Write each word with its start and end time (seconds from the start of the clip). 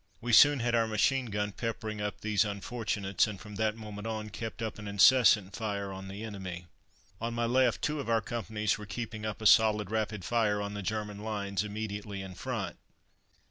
We 0.19 0.33
soon 0.33 0.61
had 0.61 0.73
our 0.73 0.87
machine 0.87 1.27
gun 1.27 1.51
peppering 1.51 2.01
up 2.01 2.21
these 2.21 2.43
unfortunates, 2.43 3.27
and 3.27 3.39
from 3.39 3.53
that 3.57 3.75
moment 3.75 4.07
on 4.07 4.31
kept 4.31 4.63
up 4.63 4.79
an 4.79 4.87
incessant 4.87 5.55
fire 5.55 5.91
on 5.93 6.07
the 6.07 6.23
enemy. 6.23 6.65
On 7.21 7.35
my 7.35 7.45
left, 7.45 7.83
two 7.83 7.99
of 7.99 8.09
our 8.09 8.19
companies 8.19 8.79
were 8.79 8.87
keeping 8.87 9.27
up 9.27 9.43
a 9.43 9.45
solid 9.45 9.91
rapid 9.91 10.25
fire 10.25 10.59
on 10.59 10.73
the 10.73 10.81
German 10.81 11.19
lines 11.19 11.63
immediately 11.63 12.23
in 12.23 12.33
front. 12.33 12.77